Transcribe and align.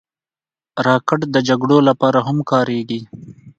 راکټ 0.87 1.21
د 1.33 1.35
جګړو 1.47 1.77
لپاره 1.89 2.19
هم 2.27 2.37
کارېږي 2.51 2.99